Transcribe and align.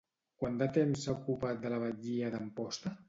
Quant 0.43 0.55
de 0.61 0.67
temps 0.77 1.03
s'ha 1.05 1.15
ocupat 1.17 1.61
de 1.67 1.73
la 1.75 1.79
batllia 1.85 2.33
d'Amposta? 2.37 2.95